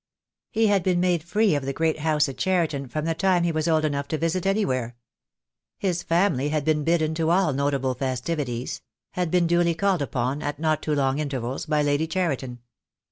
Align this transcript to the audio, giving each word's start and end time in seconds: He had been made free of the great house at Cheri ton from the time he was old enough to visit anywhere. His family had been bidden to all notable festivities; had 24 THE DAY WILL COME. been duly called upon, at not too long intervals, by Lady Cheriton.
He 0.49 0.65
had 0.65 0.81
been 0.81 0.99
made 0.99 1.21
free 1.21 1.53
of 1.53 1.63
the 1.63 1.73
great 1.73 1.99
house 1.99 2.27
at 2.27 2.37
Cheri 2.39 2.67
ton 2.67 2.87
from 2.87 3.05
the 3.05 3.13
time 3.13 3.43
he 3.43 3.51
was 3.51 3.67
old 3.67 3.85
enough 3.85 4.07
to 4.07 4.17
visit 4.17 4.47
anywhere. 4.47 4.95
His 5.77 6.01
family 6.01 6.49
had 6.49 6.65
been 6.65 6.83
bidden 6.83 7.13
to 7.13 7.29
all 7.29 7.53
notable 7.53 7.93
festivities; 7.93 8.81
had 9.11 9.29
24 9.29 9.29
THE 9.29 9.29
DAY 9.29 9.29
WILL 9.29 9.29
COME. 9.29 9.29
been 9.29 9.47
duly 9.67 9.75
called 9.75 10.01
upon, 10.01 10.41
at 10.41 10.57
not 10.57 10.81
too 10.81 10.95
long 10.95 11.19
intervals, 11.19 11.67
by 11.67 11.83
Lady 11.83 12.07
Cheriton. 12.07 12.61